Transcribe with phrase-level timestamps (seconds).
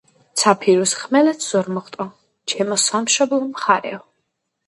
[0.41, 2.07] ცა ფირუზ, ხმელეთ-ზურმუხტო,
[2.53, 4.01] ჩემო სამშობლო მხარეო